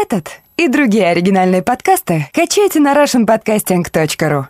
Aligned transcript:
Этот 0.00 0.28
и 0.56 0.68
другие 0.68 1.08
оригинальные 1.08 1.60
подкасты 1.60 2.30
качайте 2.32 2.78
на 2.78 2.94
russianpodcasting.ru 2.94 4.46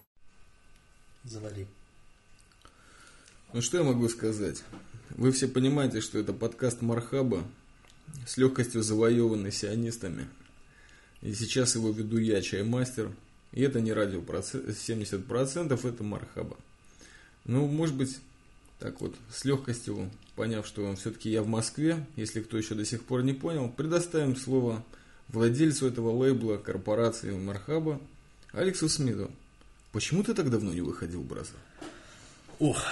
Завали. 1.24 1.66
Ну 3.54 3.62
что 3.62 3.78
я 3.78 3.82
могу 3.82 4.10
сказать? 4.10 4.62
Вы 5.16 5.32
все 5.32 5.48
понимаете, 5.48 6.02
что 6.02 6.18
это 6.18 6.34
подкаст 6.34 6.82
Мархаба, 6.82 7.44
с 8.26 8.36
легкостью 8.36 8.82
завоеванный 8.82 9.50
сионистами. 9.50 10.28
И 11.22 11.32
сейчас 11.32 11.76
его 11.76 11.92
веду 11.92 12.18
я, 12.18 12.42
чаймастер. 12.42 13.10
И 13.52 13.62
это 13.62 13.80
не 13.80 13.94
радио 13.94 14.20
70%, 14.20 15.88
это 15.88 16.04
Мархаба. 16.04 16.58
Ну, 17.46 17.66
может 17.68 17.94
быть, 17.94 18.18
так 18.78 19.00
вот, 19.00 19.16
с 19.32 19.46
легкостью, 19.46 20.10
поняв, 20.36 20.66
что 20.66 20.94
все-таки 20.96 21.30
я 21.30 21.42
в 21.42 21.48
Москве, 21.48 22.04
если 22.16 22.42
кто 22.42 22.58
еще 22.58 22.74
до 22.74 22.84
сих 22.84 23.02
пор 23.02 23.22
не 23.22 23.32
понял, 23.32 23.72
предоставим 23.74 24.36
слово 24.36 24.84
владельцу 25.28 25.86
этого 25.86 26.10
лейбла, 26.10 26.56
корпорации 26.56 27.32
Мархаба, 27.32 28.00
Алексу 28.52 28.88
Смиту. 28.88 29.30
Почему 29.92 30.22
ты 30.22 30.34
так 30.34 30.50
давно 30.50 30.72
не 30.72 30.80
выходил, 30.80 31.22
бразер? 31.22 31.56
Ох, 32.58 32.82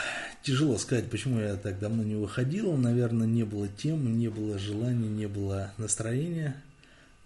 тяжело 0.42 0.78
сказать, 0.78 1.10
почему 1.10 1.40
я 1.40 1.56
так 1.56 1.78
давно 1.78 2.02
не 2.02 2.14
выходил. 2.14 2.76
Наверное, 2.76 3.26
не 3.26 3.45
было 3.45 3.68
тем, 3.68 4.18
не 4.18 4.28
было 4.28 4.59
желания, 4.59 5.09
не 5.09 5.26
было 5.26 5.72
настроения. 5.76 6.62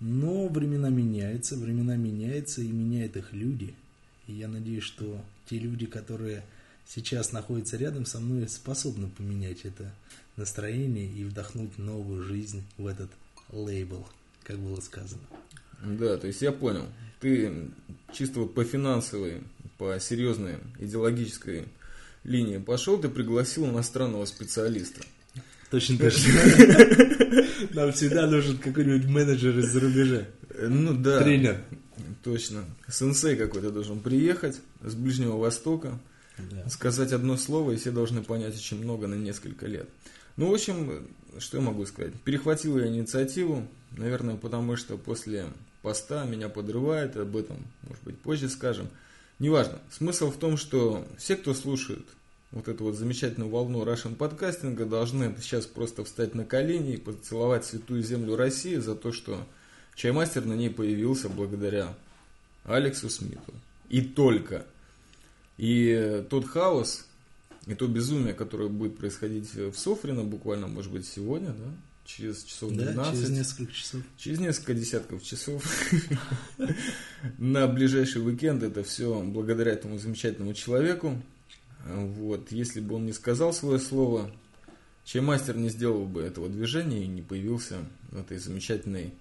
Но 0.00 0.48
времена 0.48 0.88
меняются, 0.88 1.56
времена 1.56 1.96
меняются, 1.96 2.62
и 2.62 2.68
меняют 2.68 3.16
их 3.16 3.32
люди. 3.32 3.74
И 4.26 4.32
я 4.32 4.48
надеюсь, 4.48 4.84
что 4.84 5.22
те 5.48 5.58
люди, 5.58 5.84
которые 5.84 6.42
сейчас 6.86 7.32
находятся 7.32 7.76
рядом 7.76 8.06
со 8.06 8.18
мной, 8.18 8.48
способны 8.48 9.08
поменять 9.08 9.64
это 9.64 9.92
настроение 10.36 11.06
и 11.06 11.24
вдохнуть 11.24 11.76
новую 11.76 12.22
жизнь 12.22 12.62
в 12.78 12.86
этот 12.86 13.10
лейбл, 13.50 14.06
как 14.44 14.58
было 14.58 14.80
сказано. 14.80 15.22
Да, 15.82 16.16
то 16.16 16.26
есть 16.26 16.42
я 16.42 16.52
понял. 16.52 16.86
Ты 17.20 17.68
чисто 18.12 18.40
вот 18.40 18.54
по 18.54 18.64
финансовой, 18.64 19.42
по 19.78 19.98
серьезной 20.00 20.56
идеологической 20.78 21.68
линии 22.24 22.58
пошел, 22.58 22.98
ты 22.98 23.08
пригласил 23.08 23.66
иностранного 23.66 24.24
специалиста. 24.24 25.02
Точно 25.70 25.98
так 25.98 26.12
же. 26.12 27.46
Нам 27.74 27.92
всегда 27.92 28.26
нужен 28.26 28.58
какой-нибудь 28.58 29.06
менеджер 29.06 29.56
из-за 29.58 29.80
рубежа. 29.80 30.26
Ну 30.60 30.94
да. 30.94 31.22
Тренер. 31.22 31.62
Точно. 32.24 32.64
Сенсей 32.88 33.36
какой-то 33.36 33.70
должен 33.70 34.00
приехать 34.00 34.60
с 34.84 34.94
Ближнего 34.94 35.36
Востока, 35.36 35.98
Да. 36.38 36.68
сказать 36.68 37.12
одно 37.12 37.36
слово, 37.36 37.72
и 37.72 37.76
все 37.76 37.90
должны 37.92 38.22
понять 38.22 38.56
очень 38.56 38.82
много 38.82 39.06
на 39.06 39.14
несколько 39.14 39.66
лет. 39.66 39.88
Ну, 40.36 40.50
в 40.50 40.54
общем, 40.54 41.06
что 41.38 41.58
я 41.58 41.62
могу 41.62 41.86
сказать? 41.86 42.14
Перехватил 42.22 42.78
я 42.78 42.86
инициативу, 42.86 43.66
наверное, 43.92 44.36
потому 44.36 44.76
что 44.76 44.96
после 44.96 45.46
поста 45.82 46.24
меня 46.24 46.48
подрывает, 46.48 47.16
об 47.16 47.36
этом, 47.36 47.58
может 47.82 48.02
быть, 48.04 48.18
позже 48.18 48.48
скажем. 48.48 48.88
Неважно. 49.38 49.78
Смысл 49.90 50.30
в 50.30 50.36
том, 50.36 50.56
что 50.56 51.06
все, 51.16 51.36
кто 51.36 51.54
слушает 51.54 52.06
вот 52.52 52.68
эту 52.68 52.84
вот 52.84 52.96
замечательную 52.96 53.50
волну 53.50 53.84
Russian 53.84 54.16
подкастинга, 54.16 54.84
должны 54.84 55.34
сейчас 55.40 55.66
просто 55.66 56.04
встать 56.04 56.34
на 56.34 56.44
колени 56.44 56.94
и 56.94 56.98
поцеловать 56.98 57.64
святую 57.64 58.02
землю 58.02 58.36
России 58.36 58.76
за 58.76 58.94
то, 58.94 59.12
что 59.12 59.46
чаймастер 59.94 60.44
на 60.44 60.54
ней 60.54 60.68
появился 60.68 61.28
благодаря 61.28 61.94
Алексу 62.64 63.08
Смиту. 63.08 63.54
И 63.88 64.02
только. 64.02 64.64
И 65.58 66.24
тот 66.28 66.46
хаос, 66.46 67.06
и 67.66 67.74
то 67.74 67.86
безумие, 67.86 68.34
которое 68.34 68.68
будет 68.68 68.96
происходить 68.96 69.54
в 69.54 69.74
Софрино, 69.74 70.24
буквально, 70.24 70.66
может 70.66 70.92
быть, 70.92 71.06
сегодня, 71.06 71.50
да? 71.50 71.74
Через 72.04 72.42
часов 72.42 72.72
Да, 72.72 72.92
12. 72.92 73.12
через 73.12 73.30
несколько 73.30 73.72
часов. 73.72 74.02
Через 74.16 74.40
несколько 74.40 74.74
десятков 74.74 75.22
часов 75.22 75.64
на 77.38 77.68
ближайший 77.68 78.24
уикенд 78.26 78.64
это 78.64 78.82
все 78.82 79.22
благодаря 79.22 79.72
этому 79.72 79.98
замечательному 79.98 80.54
человеку. 80.54 81.22
Вот, 81.86 82.50
если 82.50 82.80
бы 82.80 82.96
он 82.96 83.06
не 83.06 83.12
сказал 83.12 83.52
свое 83.52 83.78
слово, 83.78 84.34
чаймастер 85.04 85.56
не 85.56 85.68
сделал 85.68 86.04
бы 86.04 86.22
этого 86.22 86.48
движения 86.48 87.04
и 87.04 87.06
не 87.06 87.22
появился 87.22 87.78
в 88.10 88.18
этой 88.18 88.38
замечательной 88.38 89.14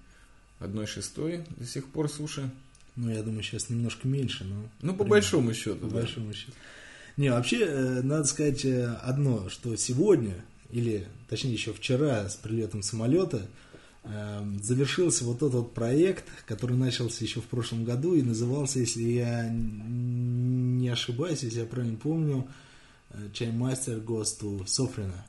одной 0.59 0.87
шестой 0.87 1.45
до 1.57 1.65
сих 1.65 1.85
пор 1.87 2.09
суши. 2.09 2.49
Ну, 2.95 3.11
я 3.11 3.23
думаю, 3.23 3.43
сейчас 3.43 3.69
немножко 3.69 4.07
меньше, 4.07 4.43
но... 4.43 4.55
Ну, 4.81 4.91
по 4.91 5.03
примерно. 5.03 5.09
большому 5.09 5.53
счету. 5.53 5.77
По 5.77 5.87
да. 5.87 5.95
большому 5.95 6.33
счету. 6.33 6.53
Не, 7.17 7.31
вообще, 7.31 7.65
э, 7.65 8.01
надо 8.01 8.23
сказать 8.25 8.65
э, 8.65 8.85
одно, 9.01 9.49
что 9.49 9.75
сегодня, 9.75 10.35
или 10.71 11.07
точнее 11.27 11.53
еще 11.53 11.73
вчера 11.73 12.27
с 12.29 12.35
прилетом 12.35 12.81
самолета, 12.81 13.47
э, 14.03 14.45
завершился 14.61 15.25
вот 15.25 15.39
тот 15.39 15.53
вот 15.53 15.73
проект, 15.73 16.25
который 16.45 16.77
начался 16.77 17.23
еще 17.23 17.41
в 17.41 17.45
прошлом 17.45 17.83
году 17.83 18.15
и 18.15 18.21
назывался, 18.21 18.79
если 18.79 19.03
я 19.03 19.49
не 19.49 20.89
ошибаюсь, 20.89 21.43
если 21.43 21.59
я 21.59 21.65
правильно 21.65 21.97
помню, 21.97 22.47
э, 23.11 23.29
Чаймастер 23.33 23.97
to 23.99 24.65
Софрина. 24.65 25.25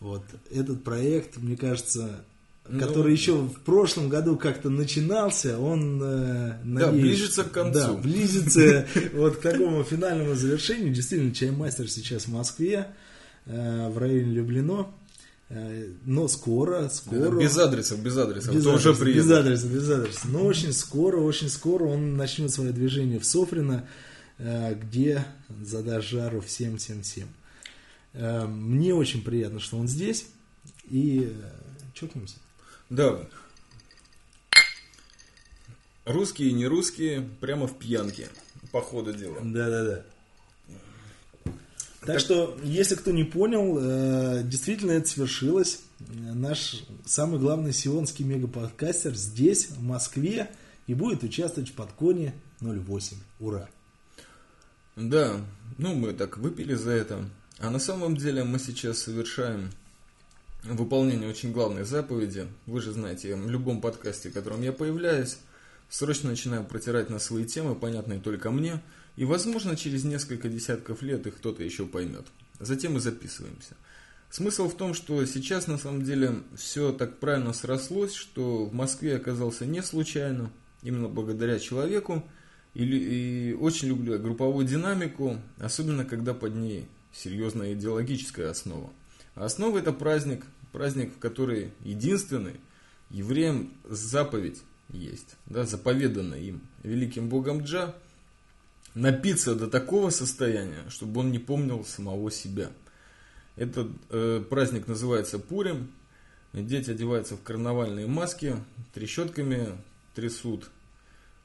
Вот 0.00 0.24
этот 0.50 0.82
проект, 0.82 1.36
мне 1.36 1.56
кажется, 1.56 2.24
Ну, 2.72 2.80
который 2.80 3.12
еще 3.12 3.34
в 3.34 3.60
прошлом 3.60 4.08
году 4.08 4.36
как-то 4.36 4.70
начинался, 4.70 5.58
он 5.58 6.00
э, 6.02 6.58
Да, 6.62 6.86
надеюсь, 6.86 7.02
ближется 7.02 7.44
к 7.44 7.50
концу. 7.50 7.78
Да, 7.80 7.92
близится 7.94 8.86
вот 9.14 9.36
к 9.36 9.40
такому 9.40 9.82
финальному 9.82 10.34
завершению. 10.34 10.94
Действительно, 10.94 11.34
чаймастер 11.34 11.90
сейчас 11.90 12.24
в 12.26 12.32
Москве, 12.32 12.86
э, 13.46 13.88
в 13.90 13.98
районе 13.98 14.32
Люблино. 14.32 14.86
Э, 15.48 15.88
Но 16.04 16.28
скоро, 16.28 16.88
скоро. 16.90 17.40
Без 17.40 17.58
адресов, 17.58 18.00
без 18.00 18.16
адресов. 18.16 18.54
Без 18.54 18.62
Кто 18.62 18.74
уже 18.74 18.94
приедет. 18.94 19.24
без 19.24 19.30
адреса, 19.32 19.66
без 19.66 19.90
адреса. 19.90 20.20
Но 20.28 20.44
очень 20.44 20.72
скоро, 20.72 21.18
очень 21.20 21.48
скоро 21.48 21.84
он 21.84 22.16
начнет 22.16 22.52
свое 22.52 22.70
движение 22.72 23.18
в 23.18 23.24
Софрино, 23.24 23.84
э, 24.38 24.74
где 24.74 25.24
задаст 25.62 26.06
жару 26.06 26.40
всем-всем-всем. 26.40 27.26
Э, 28.12 28.46
Мне 28.46 28.94
очень 28.94 29.22
приятно, 29.22 29.58
что 29.58 29.76
он 29.76 29.88
здесь. 29.88 30.26
И 30.88 31.32
чокнемся. 31.94 32.36
Да. 32.90 33.20
Русские 36.04 36.48
и 36.48 36.52
не 36.52 36.66
русские 36.66 37.28
прямо 37.40 37.66
в 37.66 37.78
пьянке. 37.78 38.28
По 38.72 38.80
ходу 38.80 39.12
дела. 39.12 39.38
Да-да-да. 39.42 40.04
Так 42.04 42.18
что, 42.18 42.58
если 42.62 42.94
кто 42.94 43.10
не 43.10 43.24
понял, 43.24 43.78
э, 43.78 44.42
действительно 44.44 44.92
это 44.92 45.08
свершилось. 45.08 45.80
Э, 46.00 46.04
Наш 46.34 46.82
самый 47.04 47.38
главный 47.38 47.72
сионский 47.72 48.24
мегаподкастер 48.24 49.14
здесь, 49.14 49.68
в 49.68 49.82
Москве, 49.82 50.50
и 50.86 50.94
будет 50.94 51.22
участвовать 51.22 51.70
в 51.70 51.74
подконе 51.74 52.34
08. 52.60 53.16
Ура! 53.38 53.68
Да, 54.96 55.40
ну 55.78 55.94
мы 55.94 56.12
так 56.12 56.38
выпили 56.38 56.74
за 56.74 56.90
это. 56.90 57.28
А 57.58 57.70
на 57.70 57.78
самом 57.78 58.16
деле 58.16 58.44
мы 58.44 58.58
сейчас 58.58 58.98
совершаем 58.98 59.70
выполнение 60.64 61.28
очень 61.28 61.52
главной 61.52 61.84
заповеди. 61.84 62.46
Вы 62.66 62.80
же 62.80 62.92
знаете, 62.92 63.34
в 63.34 63.50
любом 63.50 63.80
подкасте, 63.80 64.30
в 64.30 64.32
котором 64.32 64.62
я 64.62 64.72
появляюсь, 64.72 65.38
срочно 65.88 66.30
начинаю 66.30 66.64
протирать 66.64 67.10
на 67.10 67.18
свои 67.18 67.44
темы, 67.44 67.74
понятные 67.74 68.20
только 68.20 68.50
мне. 68.50 68.82
И, 69.16 69.24
возможно, 69.24 69.76
через 69.76 70.04
несколько 70.04 70.48
десятков 70.48 71.02
лет 71.02 71.26
их 71.26 71.36
кто-то 71.36 71.62
еще 71.62 71.86
поймет. 71.86 72.26
Затем 72.58 72.94
мы 72.94 73.00
записываемся. 73.00 73.76
Смысл 74.30 74.68
в 74.68 74.76
том, 74.76 74.94
что 74.94 75.24
сейчас 75.26 75.66
на 75.66 75.76
самом 75.76 76.04
деле 76.04 76.42
все 76.56 76.92
так 76.92 77.18
правильно 77.18 77.52
срослось, 77.52 78.14
что 78.14 78.66
в 78.66 78.72
Москве 78.72 79.16
оказался 79.16 79.66
не 79.66 79.82
случайно, 79.82 80.52
именно 80.82 81.08
благодаря 81.08 81.58
человеку. 81.58 82.22
И, 82.72 82.84
и 82.84 83.52
очень 83.54 83.88
люблю 83.88 84.16
групповую 84.20 84.64
динамику, 84.64 85.38
особенно 85.58 86.04
когда 86.04 86.34
под 86.34 86.54
ней 86.54 86.86
серьезная 87.12 87.74
идеологическая 87.74 88.48
основа. 88.48 88.92
А 89.34 89.44
основа 89.44 89.78
это 89.78 89.92
праздник, 89.92 90.44
праздник, 90.72 91.14
в 91.14 91.18
который 91.18 91.72
единственный 91.84 92.60
евреям 93.10 93.72
заповедь 93.84 94.62
есть, 94.88 95.36
да, 95.46 95.64
заповеданная 95.64 96.40
им 96.40 96.60
великим 96.82 97.28
богом 97.28 97.62
Джа, 97.62 97.94
напиться 98.94 99.54
до 99.54 99.68
такого 99.68 100.10
состояния, 100.10 100.88
чтобы 100.88 101.20
он 101.20 101.30
не 101.30 101.38
помнил 101.38 101.84
самого 101.84 102.30
себя. 102.30 102.70
Этот 103.56 103.88
э, 104.08 104.42
праздник 104.48 104.88
называется 104.88 105.38
Пурим. 105.38 105.92
Дети 106.52 106.90
одеваются 106.90 107.36
в 107.36 107.42
карнавальные 107.42 108.06
маски, 108.06 108.56
трещотками 108.92 109.78
трясут. 110.14 110.70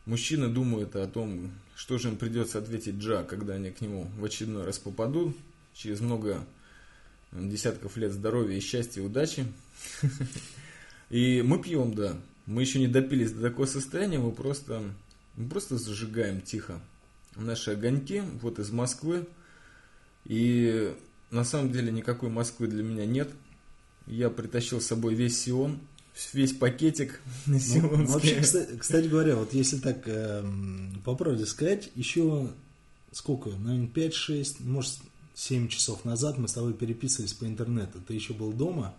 Мужчины 0.05 0.47
думают 0.47 0.95
о 0.95 1.07
том, 1.07 1.51
что 1.75 1.97
же 1.97 2.09
им 2.09 2.17
придется 2.17 2.57
ответить 2.57 2.95
Джа, 2.95 3.23
когда 3.23 3.55
они 3.55 3.71
к 3.71 3.81
нему 3.81 4.07
в 4.17 4.23
очередной 4.23 4.63
раз 4.63 4.79
попадут. 4.79 5.35
Через 5.73 5.99
много 5.99 6.45
десятков 7.35 7.97
лет 7.97 8.11
здоровья 8.11 8.57
и 8.57 8.61
счастья 8.61 9.01
и 9.01 9.05
удачи. 9.05 9.45
И 11.09 11.41
мы 11.41 11.61
пьем, 11.61 11.93
да. 11.93 12.17
Мы 12.45 12.61
еще 12.61 12.79
не 12.79 12.87
допились 12.87 13.31
до 13.31 13.49
такого 13.49 13.65
состояния, 13.65 14.19
мы 14.19 14.31
просто, 14.31 14.83
мы 15.35 15.49
просто 15.49 15.77
зажигаем 15.77 16.41
тихо 16.41 16.79
наши 17.35 17.71
огоньки, 17.71 18.23
вот 18.41 18.59
из 18.59 18.71
Москвы. 18.71 19.27
И 20.25 20.95
на 21.31 21.43
самом 21.43 21.71
деле 21.71 21.91
никакой 21.91 22.29
Москвы 22.29 22.67
для 22.67 22.83
меня 22.83 23.05
нет. 23.05 23.29
Я 24.07 24.29
притащил 24.29 24.81
с 24.81 24.85
собой 24.85 25.15
весь 25.15 25.41
Сион. 25.41 25.79
весь 26.33 26.53
пакетик 26.53 27.21
Ну, 27.45 28.05
вообще, 28.05 28.41
кстати, 28.41 28.77
кстати 28.77 29.07
говоря, 29.07 29.35
вот 29.35 29.53
если 29.53 29.77
так 29.77 30.07
эм, 30.07 31.01
по 31.03 31.15
правде 31.15 31.45
сказать, 31.45 31.91
еще 31.95 32.51
сколько, 33.11 33.49
наверное, 33.49 33.87
5-6, 33.87 34.57
может, 34.59 34.93
7 35.35 35.67
часов 35.67 36.05
назад 36.05 36.37
мы 36.37 36.47
с 36.47 36.53
тобой 36.53 36.73
переписывались 36.73 37.33
по 37.33 37.45
интернету. 37.45 37.99
Ты 38.07 38.13
еще 38.13 38.33
был 38.33 38.51
дома? 38.53 38.93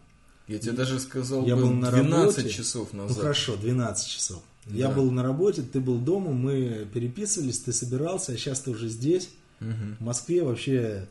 Я 0.48 0.58
тебе 0.58 0.72
даже 0.72 1.00
сказал, 1.00 1.44
Я 1.46 1.56
был 1.56 1.68
был 1.68 1.72
на 1.74 1.90
12 1.90 2.36
работе. 2.38 2.54
часов 2.54 2.88
Ну 2.92 3.02
назад. 3.04 3.18
хорошо, 3.18 3.56
12 3.56 4.08
часов. 4.08 4.42
Я 4.66 4.88
Да. 4.88 4.94
был 4.94 5.10
на 5.10 5.22
работе, 5.22 5.62
ты 5.62 5.80
был 5.80 5.98
дома, 5.98 6.32
мы 6.32 6.86
переписывались, 6.92 7.60
ты 7.60 7.72
собирался, 7.72 8.32
а 8.32 8.36
сейчас 8.36 8.60
ты 8.60 8.70
уже 8.70 8.88
здесь. 8.88 9.30
Мгм. 9.60 9.96
В 9.98 10.04
Москве 10.04 10.42
вообще, 10.44 11.08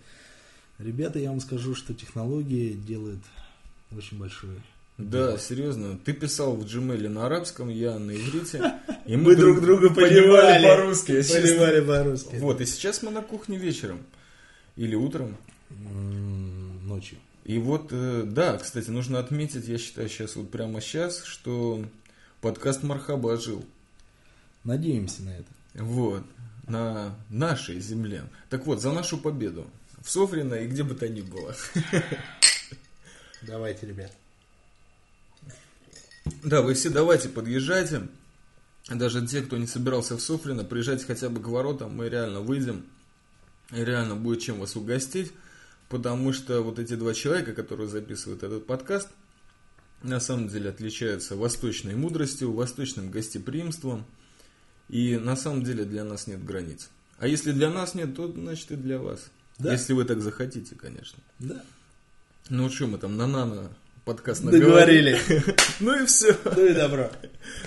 ребята, 0.78 1.20
я 1.20 1.30
вам 1.32 1.40
скажу, 1.42 1.74
что 1.76 1.94
технологии 1.94 2.74
делают 2.74 3.20
очень 3.96 4.18
большое. 4.20 4.62
Да, 4.98 5.38
серьезно. 5.38 5.98
Ты 6.06 6.14
писал 6.14 6.56
в 6.56 6.64
Gmail 6.64 7.10
на 7.10 7.26
арабском, 7.26 7.68
я 7.70 8.00
на 8.00 8.12
иврите. 8.12 8.76
И 9.06 9.16
Мы 9.18 9.36
друг 9.36 9.60
друга 9.60 9.90
понимали. 9.90 10.64
по-русски. 10.66 11.12
если 11.14 11.34
честно. 11.42 11.50
Понимали 11.50 11.82
по-русски. 11.82 12.36
Вот, 12.36 12.62
и 12.62 12.66
сейчас 12.66 13.04
мы 13.04 13.12
на 13.12 13.22
кухне 13.22 13.58
вечером. 13.58 14.00
Или 14.76 14.96
утром. 14.96 15.38
Ночью. 15.70 17.18
И 17.46 17.60
вот, 17.60 17.90
э, 17.92 18.24
да, 18.26 18.58
кстати, 18.58 18.90
нужно 18.90 19.20
отметить, 19.20 19.68
я 19.68 19.78
считаю, 19.78 20.10
сейчас, 20.10 20.36
вот 20.36 20.50
прямо 20.50 20.82
сейчас, 20.82 21.24
что 21.24 21.86
подкаст 22.42 22.82
Мархаба 22.82 23.28
ожил. 23.30 23.64
Надеемся 24.64 25.22
на 25.22 25.30
это. 25.30 25.52
Вот, 25.76 26.24
на 26.68 27.16
нашей 27.30 27.80
земле. 27.80 28.24
Так 28.50 28.66
вот, 28.66 28.82
за 28.82 28.92
нашу 28.92 29.20
победу. 29.20 29.68
В 30.02 30.10
Софрино 30.10 30.56
и 30.56 30.68
где 30.68 30.84
бы 30.84 30.96
то 30.96 31.08
ни 31.08 31.22
было. 31.22 31.56
Давайте, 33.44 33.86
ребят. 33.86 34.12
Да, 36.44 36.62
вы 36.62 36.74
все 36.74 36.90
давайте 36.90 37.30
подъезжайте. 37.30 38.08
Даже 38.90 39.26
те, 39.26 39.42
кто 39.42 39.58
не 39.58 39.68
собирался 39.68 40.16
в 40.16 40.22
Софрино, 40.22 40.64
приезжайте 40.64 41.06
хотя 41.06 41.30
бы 41.30 41.42
к 41.42 41.48
воротам, 41.48 41.96
мы 41.96 42.10
реально 42.10 42.42
выйдем. 42.42 42.86
Реально 43.72 44.16
будет 44.16 44.42
чем 44.42 44.60
вас 44.60 44.76
угостить. 44.76 45.32
Потому 45.90 46.34
что 46.34 46.62
вот 46.62 46.80
эти 46.80 46.96
два 46.96 47.14
человека, 47.14 47.54
которые 47.54 47.88
записывают 47.88 48.44
этот 48.44 48.66
подкаст, 48.66 49.10
на 50.02 50.20
самом 50.20 50.48
деле 50.48 50.70
отличаются 50.70 51.36
восточной 51.36 51.96
мудростью, 51.96 52.52
восточным 52.52 53.12
гостеприимством. 53.12 54.06
И 54.90 55.18
на 55.18 55.36
самом 55.36 55.64
деле 55.64 55.84
для 55.84 56.04
нас 56.04 56.28
нет 56.28 56.44
границ. 56.44 56.90
А 57.18 57.28
если 57.28 57.52
для 57.52 57.70
нас 57.70 57.96
нет, 57.96 58.16
то 58.16 58.32
значит 58.32 58.72
и 58.72 58.76
для 58.76 59.00
вас. 59.00 59.28
Да. 59.58 59.72
Если 59.72 59.94
вы 59.94 60.06
так 60.06 60.22
захотите, 60.22 60.76
конечно. 60.76 61.20
Да. 61.40 61.64
Ну 62.50 62.70
что 62.70 62.88
мы 62.88 62.98
там 62.98 63.18
на 63.18 63.26
нано 63.26 63.72
подкаст 64.04 64.44
Договорили. 64.44 65.20
Ну 65.80 66.04
и 66.04 66.06
все. 66.06 66.38
Ну 66.44 66.66
и 66.66 66.74
добро. 66.74 67.12